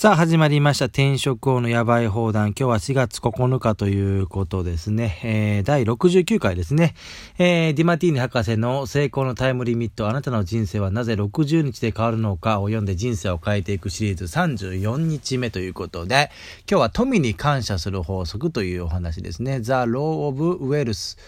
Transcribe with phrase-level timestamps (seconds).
[0.00, 2.50] さあ始まりました転職王のやばい放談。
[2.50, 5.18] 今日は4月9日ということですね。
[5.24, 6.94] えー、第69回ですね。
[7.36, 16.30] えー、ディマティーニ博士の成功のタイムリミット、あなたの人生はなぜ60日で変わるのかを読んで人生を変えていくシリーズ34日目ということで、
[16.70, 19.60] 今日は富に感謝する法則というお話ですね。
[19.62, 21.18] The Law of Wealth。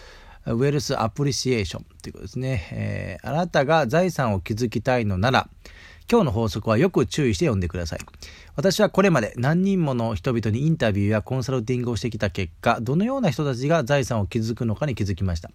[0.47, 3.29] ウェルスアプリシエーションということですね、えー。
[3.29, 5.49] あなたが財産を築きたいのなら、
[6.11, 7.99] 今日の法則はよく注意して読んでください。
[8.55, 15.51] 私はこれまで何人もの人々にインタビューやコンサルティングをしてきた結果、どのような人たちが財産を築くのかに気づきました。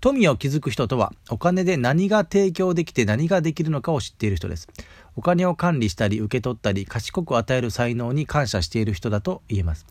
[0.00, 4.68] 富を築く人とは、お金で何が提供できて何ができるのかを知っている人です。
[5.16, 9.86] お金を管理したり受け取ったり賢く与える才能に感謝している人だと言えます。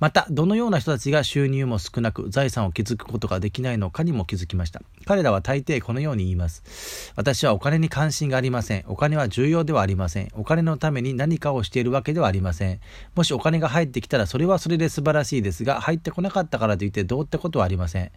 [0.00, 4.80] また、どのような人たちが収入も少なく財産を築くことができないのかにも気づきました。
[5.04, 7.12] 彼らは大抵このように言います。
[7.16, 8.84] 私はお金に関心がありません。
[8.88, 10.28] お金は重要ではありません。
[10.32, 12.80] お金のために何かをしているわけではありません。
[13.14, 18.10] もしお金が入ってきたらそれはそれで素晴らしいですが、入ってこなかったからといってどうってことはありません。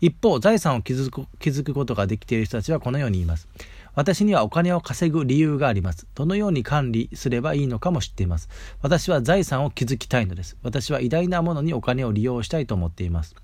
[0.00, 3.48] 一方、財産を築く築くことができている人たちはこのように言います。
[3.94, 6.06] 私にはお金を稼ぐ理由があります。
[6.14, 8.48] どのように管理すればいいのかも知っています。
[8.82, 10.56] 私は財産を築きたいのです。
[10.62, 13.34] 私は偉大なものにお金を利用したいと思っています。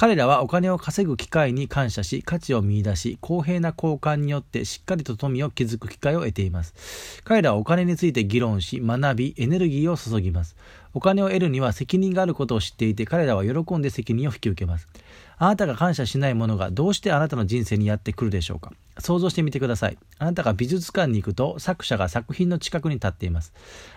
[0.00, 7.20] 彼らはお金を稼ぐ機会に感謝し、価値を見出し、公平な交換によってしっかりと富を築く機会を得ています。
[7.22, 10.56] 彼らはお金について議論し、学び、エネルギーを注ぎます。
[10.94, 14.88] お金を得るには責任があることを知っていて、彼らは喜んで責任を引き受けます。
[15.36, 18.72] あなたが感謝しないものがどうしてあなたの人生にやってくるでしょうか？
[19.00, 19.98] 想像してみてください。
[20.18, 23.52] あなたが美術館に行くと作者が作品の近くに立っています。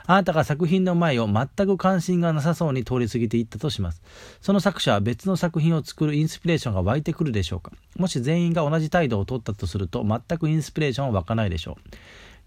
[0.06, 4.02] あなたが作品の前を全く関心がなさそうに通り過ぎていったとします。
[4.42, 11.98] その作者は別の作品を作るインスピレーションが湧いてくるでしょうかもし全員が同じ態度を取ったとすると全くインスピレーションは湧かないでしょう。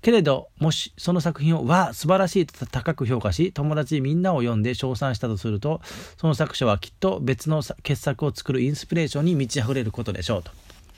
[0.02, 5.80] けれど、もしその作品を、わあ、素晴らしいと高く評価し、友達みんなを読んで称賛したとすると、
[6.16, 10.52] その作者はきっと別の傑作を作るインスピレーションに満ち溢れることでしょうと。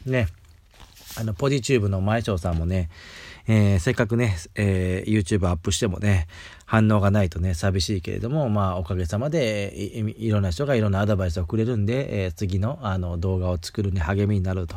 [0.05, 0.29] ね。
[1.19, 2.91] あの、ポジチューブの前翔さんもね、
[3.49, 6.29] えー、せっかくね、えー、YouTube アップしてもね、
[6.65, 14.77] 反応がないとね、寂しいけれども、まあ、おかげさまでい、いろんな人がいろんなアドバイスをくれるんで、えー、次の、あの、動画を作るに励みになると、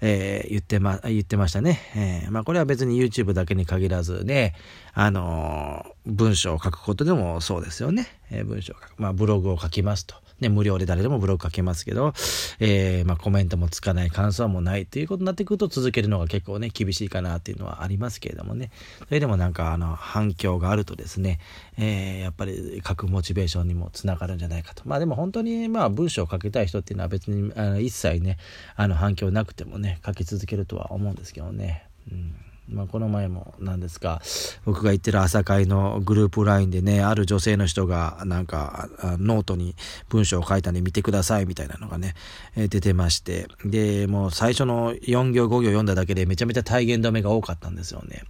[0.00, 1.80] え、言ってま、言ってましたね。
[2.26, 4.54] え、まあ、これは別に YouTube だけに限らずね、
[4.92, 8.06] あの文章を書くことでもそうですよね。
[8.30, 8.94] え文章を書く。
[8.98, 10.23] まあ、ブログを書きますと。
[10.40, 12.12] ね、無料で誰でもブログ書けますけど、
[12.60, 18.70] えー、まあ、コメントもつかない、感想もないということになってくると続けるのが結構ね、厳しいかなっていうのはありますけれどもね。
[19.06, 21.38] それでもなんか、あの、反響があるとですね、
[21.78, 24.82] えー、やっぱり書くモチベーションにもつながるんじゃないかと。
[24.86, 28.38] まあでも本当に、まあ文章を書きたい人っていうのは別に、あの一切ね、
[28.76, 31.86] あの反響なくてもね、書き続けるとは思うんですけどね。
[32.10, 32.34] うん
[32.68, 34.22] まあ、この前も何ですか
[34.64, 38.88] 僕が行ってる朝会のグループ LINE でねある女性の人がなんか
[39.18, 39.76] ノートに
[40.08, 42.14] 文章を書いたんで見てくださいみたいなのがね、
[42.56, 48.22] え出てましてでもう最初の4行5行読んだだけでめちゃめちゃ体言止めが多かったんですよね。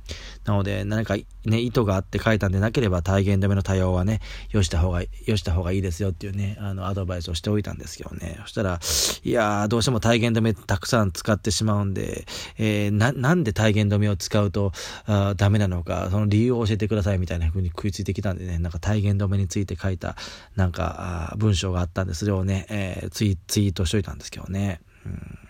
[0.44, 8.38] なので何かね意図があって書いたんでなければ体言止めの多用はねよした方がよした方がいいですよっていうねあのアドバイスをしておいたんですけどね。
[8.42, 8.80] そしたら
[9.22, 12.26] いやーどうしても体言止めたくさん使ってしまうんで、
[12.58, 14.72] えー、ななんで体言止めを使使うと
[15.06, 20.16] あダメなのか、その理由を教えてくださいみたいな風に食いついてきたんでね、なんか体言止めについて書いた
[20.56, 24.80] なんかあ文章があったんで、それをね、えー、ツイツイートしといたんですけどね。
[25.06, 25.43] うん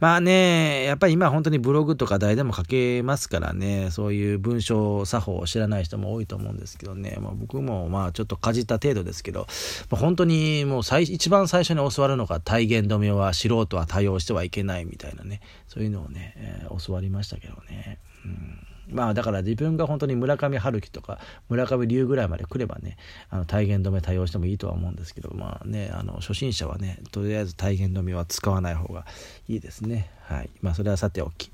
[0.00, 9.46] まあね、やっぱり今本当にブログとか誰でも書けますからね、そういう文章作法を知らない人も多いと思うんですけどね、まあ、僕もまあちょっとかじった程度ですけど、
[9.90, 17.98] まあ、本当にもう最一番最初に教わるのが体言止めは素人は対応してはいけないみたいなね、そういうのをね、えー、教わりましたけどね。
[18.24, 18.71] うん。
[18.88, 22.96] まあだから自分が本当に村上春樹とか村上龍ぐらいまで来ればね
[23.30, 29.06] あの体言止め対応してもいいとは思うんですけどまあねあの初心者はねとりあえず体言止めは使わない方が
[29.48, 30.10] いいですね。
[30.32, 30.50] はい。
[30.62, 31.50] まあそれはさておき、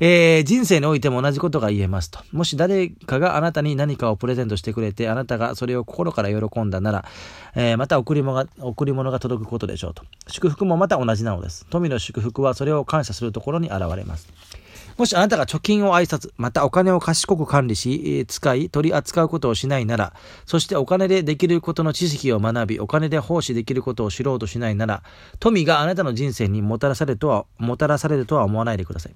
[0.00, 2.20] えー、人生においても同じことが言えますと。
[2.32, 7.04] もし誰かがあなたに何かをプレゼントしてくれてあなたがそれを心から喜んだなら、
[7.54, 10.04] えー、また贈り物が贈り物が届くことでしょうと。
[10.28, 11.66] 祝福もまた同じなのです。
[11.68, 14.28] 富の祝福はそれを感謝するところに現れます。
[14.96, 20.14] もしあなたが貯金を挨拶、またお金を賢く管理し、使い、取り扱うことをしないなら、
[20.46, 25.02] そしてお金でできることの知識を学び、お金で奉仕できることを知ろうとしないなら、
[25.38, 29.14] 富があなたの人生にもたらされるとは、もたらされるとは思わないでください。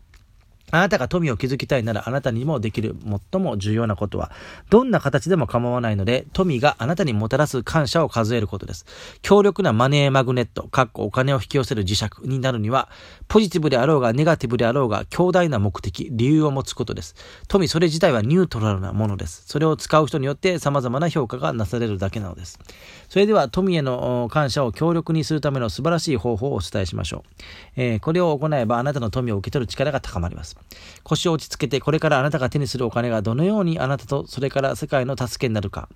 [0.70, 2.96] あなたが富を築きたいならあなたにもできる
[3.32, 4.32] 最も重要なことは、
[4.70, 8.86] どんな形でも構わないので、富があなたにもたらす感謝を数えることです。
[9.22, 12.88] 強力なマネーマグネット、かっこお金を引き寄せる磁石になるには、
[13.28, 17.14] ポジティブであろうがネガティブであろうが、強大な目的、理由を持つことです。
[17.48, 19.44] 富それ自体はニュートラルなものです。
[19.46, 22.58] それを使う人によって様々な評価がなされるだけなのです。
[23.08, 27.30] それでは富への感謝を強力にするための素晴らしい方法をお伝えしましょう。
[27.76, 30.55] えー、これを行えばあなたの富を受け取る力が高まります。
[31.04, 35.88] 腰を落ち着けてこれからあなたが手にするお金がどのようにあなたとそれから世界の助けになるか。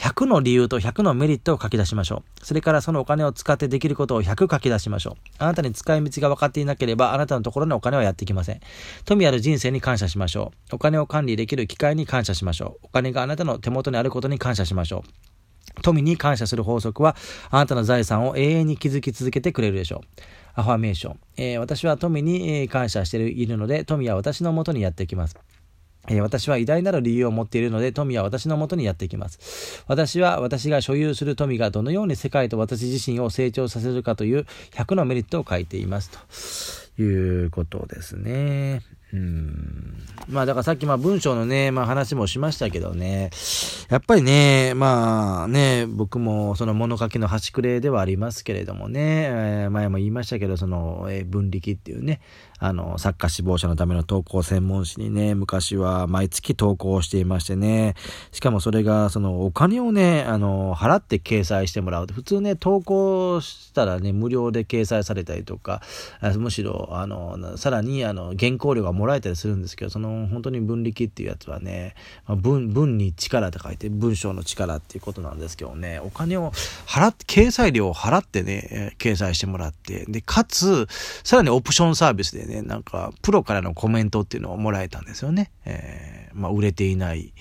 [0.00, 2.44] 100の理由と100のメリットを書き出しましょう。
[2.44, 5.14] それからそのお金を使ってできることを100書き出しましょう。
[5.38, 8.60] あなたに使い道が分かっていなければ、あなたのところにお金はやってきません。
[9.04, 10.76] 富ある人生に感謝しましょう。
[10.76, 12.86] お金を管理できる機会に感謝しましょう。
[12.86, 15.82] お金があなたの手元にあることに感謝しましょう。
[15.82, 17.14] 富に感謝する法則は、
[17.50, 20.20] あなたの財産を永遠に築き続けてくれるでしょう。
[20.54, 21.20] アファメーション。
[21.36, 25.36] えー、私は富に感謝しているので、富は私のもとにやってきます。
[26.08, 29.84] え、私は偉大なる理由を持っているので、富は私のもとにやってきます。
[29.86, 36.90] 私は私が所有する富がどのように世界と私自身を成長させるかという100のメリットを書いています。
[36.96, 38.80] ということですね。
[39.12, 39.96] うん。
[40.28, 43.30] まあだからさっきまあ文章のね、まあ話もしましたけどね、
[43.88, 52.20] やっぱりね、まあね、僕もその物書きの端くれではありますけれどもね、えー、前も言いましたけど、その、えー、分力っていうね、
[52.60, 57.94] あの、サッカー志望者のための投稿専門誌にね、昔は毎月投稿していましてね、
[58.32, 62.06] しかもそれが、その、お金をね、あの、払って掲載してもらう。
[62.06, 65.80] 普通ね、投稿したらね、無料で掲載されたりとか、
[66.36, 71.94] むしろ、あの、さらに、あの、原稿料がもらえたりするんですけど、その、本当に分力っていうやつはね、
[72.26, 76.52] まあ、文、文に力って書いて、文章の力っていうことなんですけどね、お金を
[76.86, 80.86] 払って、掲載料を払ってね、掲載してもらって、で、かつ、
[81.24, 85.50] さらにオプションサービスでね、なんか、プロからのコメントっていうのをもらえたんですよね。
[85.64, 87.32] えー、まあ、売れていない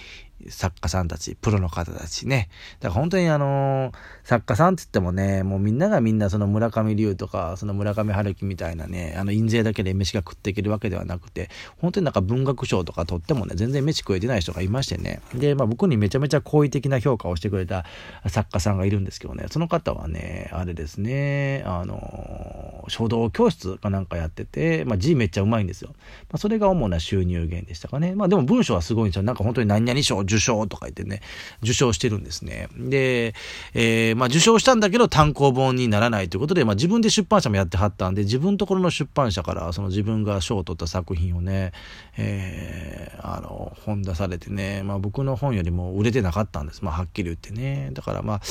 [0.47, 2.49] 作家さんたち、プロの方たちね。
[2.79, 3.93] だから本当にあのー、
[4.23, 15.21] 作家さんって言ってもね、もうみんながみんなその村上龍とか、その村上春樹みたいなね、あの印税だけで飯が食っていけるわけではなくて、本当になんか文学賞とか取ってもね、全然飯食えてない人がいましてね。
[15.33, 17.85] で、まあ僕にめちゃめちゃ好意的な評価をしてくれた
[18.27, 25.89] 作家さんがいるんですけどね、その方はね、あれですね、あのー、書道教室かなんかやってて、まあ字めっちゃうまいんですよ。
[26.29, 28.15] まあそれが主な収入源でしたかね。
[28.15, 29.23] まあでも文章はすごいんですよ。
[29.23, 31.21] なんか本当に何々賞、受賞とか言ってね、
[31.63, 32.69] 受賞してるんですね。
[32.77, 33.33] で、
[33.73, 41.71] えー、まあ受賞したんだけど単行本にならないということで、まあ自分で出版社もやってはったんで、自分ところの出版社からその自分が賞を取った作品をね、
[42.17, 46.83] えー、あの、本出されてね、まあ僕の本よりも売れてなかったんです。
[46.83, 47.89] まあはっきり言ってね。
[47.93, 48.41] だからまあ、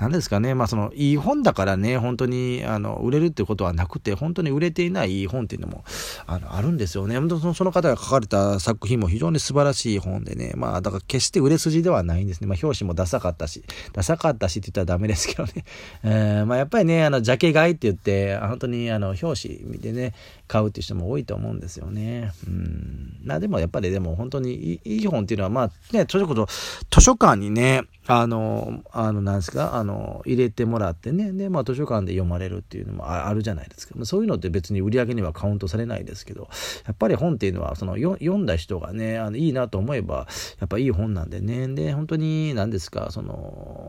[0.00, 5.84] なんですかね、まあその、いい本だからね、本当に、あの、売れるってことはなくて、本当に売れていない本っていうのも、
[6.26, 7.18] あの、あるんですよね。
[7.18, 12.46] 本当その方が書かれた作品も非常に素晴らしい本でね、まあだから決して売れ筋ではないんですね。
[12.46, 15.64] まあ表紙もダサかったし、ダサかったしって言ったらダメですけどね。
[16.02, 20.14] えー、まあやっぱりね、あの、ジャケ買いって言って、本当にあの、表紙見てね、
[20.46, 22.32] 買うっていう人も多いと思うんですよね。
[22.46, 23.16] うん。
[23.22, 26.48] まあでもやっぱりでも本当にいい本っていうのは、まあね、ちょっと
[26.90, 33.94] 図書館にね、あの、あの、なんですか、あの、入れてもらってね、で、まあ図書館で読まれるっていうのもあるじゃないですか。
[34.06, 36.48] そういうのって別に売り上げにはカウントされないですけど、
[36.86, 40.26] やっぱり本っていうのは、その、読んだ人がね、あのいいなと思えば、
[40.58, 43.87] やっぱいい本なんでね、で、本当に、何ですか、その、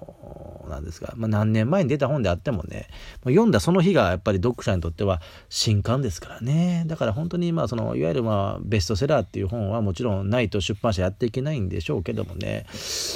[0.70, 2.88] なんですか、まあ何年前に出た本であってもね、
[3.24, 6.84] 読んだその日がやっぱり読者にとっては新刊ですからね。
[6.88, 12.66] だから本当に、まあその、いわゆるまあベストセラーっていう本はもちろんないと出版社やっていけないんでしょうけどもね、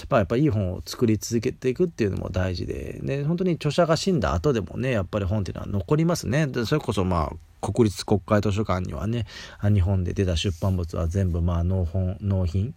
[0.10, 6.48] まあやっぱりいい本を作り続けていくっていうのも大事で、ね、本当に著者が死んだ後でもね、やっぱり本っていうのは残りますね。
[6.48, 7.36] でそれこそまあ、
[7.72, 9.26] 国立国会図書館にはね、
[9.62, 12.74] 日本で出た出版物は全部まあ納本、納品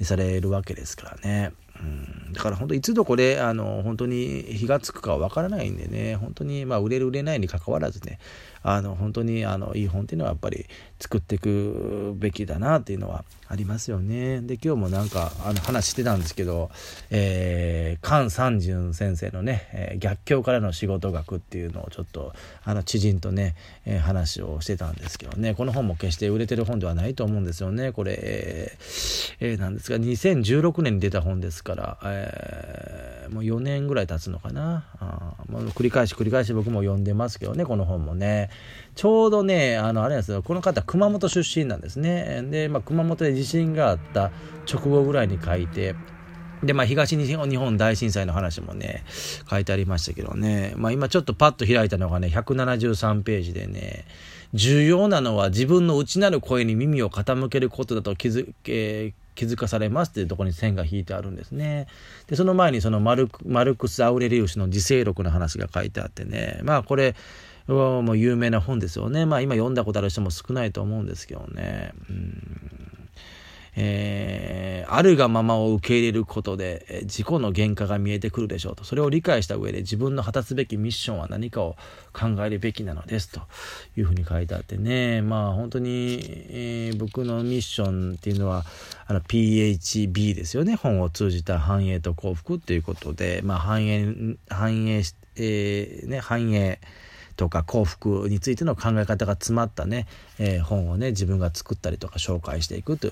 [0.00, 1.52] されるわけですからね。
[2.32, 6.16] だから本当いつどこであの本当に火がつくかわからないんでね。
[6.16, 8.18] 本当にまあ売れる売れないにかかわらずね。
[8.62, 10.66] あの本当にあのいい本っていうのはやっぱり
[11.00, 14.40] 作っていくべきだなっていうのはありますよね。
[14.42, 16.70] で今日もなんかあの話してたんですけど、
[17.10, 22.32] えー、菅三淳先生のね、えー、逆境からの仕事学っていうのをちょっと
[22.64, 23.54] あの知人とね、
[23.86, 25.54] えー、話をしてたんですけどね。
[25.54, 27.92] この本も決して売れてる本ではないと思うんですよね。
[27.92, 34.84] これ、えーえー、なんですが2016年に出た本ですから、えー、もう4年ぐらい経つのかな。
[35.00, 38.47] あもう繰り返し繰り返し僕も読んでますけどねこの本もね。
[38.94, 44.30] ちょうどねあのあれなんですよこの方熊本出身なんですねで、まあ、熊本で地震があった
[44.70, 45.94] 直後ぐらいに書いて
[46.62, 49.04] で、まあ、東日本大震災の話もね、
[49.48, 50.72] 書いてありましたけどね。
[50.76, 54.04] まあ、今ちょっとパッと開いたのがね、173ページでね、
[54.54, 61.86] 重要なのは自分の内なる声に耳を傾けることだと気づ、えー、気づかされますっていうところに線が引いてあるんですね。
[62.26, 67.14] で、その前にそのマルクマルクス・アウレリウスの自制録の話が書いてあってね、まあこれ、
[67.74, 69.26] はもう有名な本ですよね。
[69.26, 69.74] まあ今読ん。
[69.74, 71.06] だことある人も少ないと思うん。
[71.06, 71.92] ですけどね。
[72.08, 72.88] うん。
[73.80, 78.82] えー、あるがままを受け入れることで、自己の原価が見えてくるでしょうと。
[78.82, 81.76] それを理解した上で自分の果たすべきミッションは何かを
[82.12, 83.40] 考えるべきなのですと
[83.96, 85.22] いうふうに書いてあってね。
[85.22, 86.18] まあ本当に、
[86.50, 88.64] えー、僕のミッションっていうのは、
[89.06, 90.74] あの PHB ですよね。
[90.74, 95.02] 本を通じた繁栄と幸福っていうことで、まあ繁栄、繁栄、
[95.36, 96.80] えー、ね、繁栄、
[97.38, 100.08] とか幸福についての考え方が詰まったね、
[100.40, 103.06] えー、本をね自分が作ったりとか紹介していくと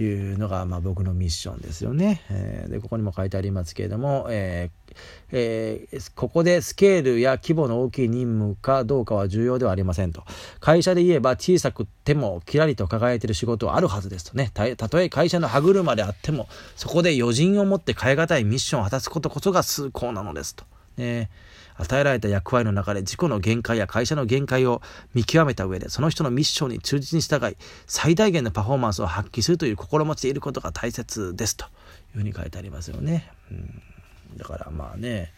[0.00, 2.22] いうのが、まあ、僕のミッションですよね。
[2.30, 4.96] えー、でここにも書いてありますけれども、えー
[5.32, 10.22] えー、ここでスケールや規模の大きい任務かどうかは重要ではありませんと。
[10.60, 14.52] 会社で言えば小さくてもキラリと輝いている仕事はあるはずですとね。
[14.54, 20.64] たとえ会社の歯車であっても、そこで余人を持って変え難いミッションを果たすことこそが崇高なのですと。
[20.96, 21.28] ね、
[21.76, 24.82] 与えられた役割の中で自己の限界や会社の限界を
[25.14, 31.68] 見極めた上で、その人のミッションに忠実に従い、最大限のパフォーマンスを発揮するという心持ちでいることが大切ですとい
[32.14, 33.30] うふうに書いてありますよね。
[33.50, 35.32] うん、だからまあね、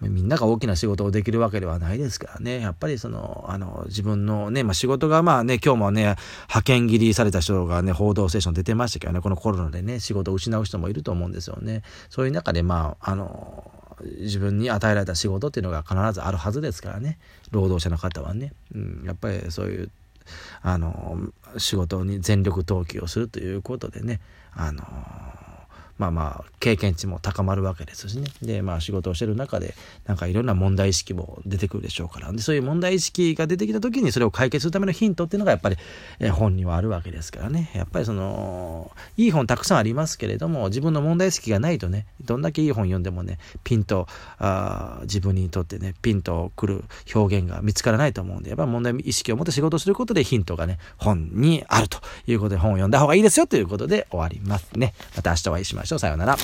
[0.00, 2.60] みんなが大きな仕事をできるわけではないですからね。
[2.60, 6.02] やっぱりその、あの、自分のね、まあ仕事がまあね、今日もね、
[6.42, 11.82] 派遣切りされた人がね、報道ステーション出てましたけどね、このコロナでね、仕事を失う人もいると思うんですよね。
[12.10, 13.67] そういう中でまあ、あの、
[14.20, 17.18] 自分に与えられた仕事っていうのが必ずあるはずですからね。
[17.50, 19.90] 労働者の方はね、うん、やっぱりそういう
[20.62, 21.18] あの
[21.56, 24.20] 仕事に全力投球をするということでね。
[24.52, 24.82] あの
[25.98, 28.28] まあまあ経験値も高まるわけですしね。
[28.40, 29.74] でまあ仕事をしてる中で
[30.06, 32.32] なんかいろんな問題意識も出てくるでしょうから。
[32.32, 35.76] でそういう問題意識が出てきた時にそれを解決するためのヒントっていうのがやっぱり、
[36.20, 37.70] え本にはあるわけですからね。
[37.74, 44.06] やっぱりそのいい本たくさんありますけれども自分の問題意識がないとねどんだけいい本読んでもねピンと
[44.38, 54.94] あ自分にとってねピンとくる表現が見つからないと思うんでやっぱり問題意識を持って仕事することでヒントがね本にあるということで本を読んだ方がいいですよということで終わりますね。
[55.16, 55.87] また明日お会いしましょう。
[55.88, 55.98] ましょう。
[55.98, 56.36] さようなら。